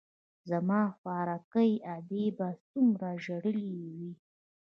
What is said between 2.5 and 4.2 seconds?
څومره ژړلي وي.